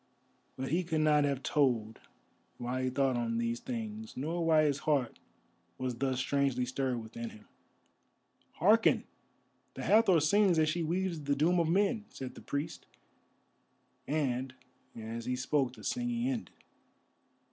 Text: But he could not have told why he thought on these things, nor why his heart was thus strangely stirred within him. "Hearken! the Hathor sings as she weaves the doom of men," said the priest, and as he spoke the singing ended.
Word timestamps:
But 0.57 0.69
he 0.69 0.83
could 0.83 1.01
not 1.01 1.25
have 1.25 1.43
told 1.43 1.99
why 2.57 2.85
he 2.85 2.89
thought 2.89 3.15
on 3.15 3.37
these 3.37 3.59
things, 3.59 4.17
nor 4.17 4.43
why 4.43 4.63
his 4.63 4.79
heart 4.79 5.19
was 5.77 5.93
thus 5.99 6.17
strangely 6.17 6.65
stirred 6.65 7.03
within 7.03 7.29
him. 7.29 7.45
"Hearken! 8.53 9.03
the 9.75 9.83
Hathor 9.83 10.19
sings 10.19 10.57
as 10.57 10.69
she 10.69 10.81
weaves 10.81 11.21
the 11.21 11.35
doom 11.35 11.59
of 11.59 11.69
men," 11.69 12.05
said 12.09 12.33
the 12.33 12.41
priest, 12.41 12.87
and 14.07 14.55
as 14.99 15.25
he 15.25 15.35
spoke 15.35 15.73
the 15.73 15.83
singing 15.83 16.27
ended. 16.27 16.49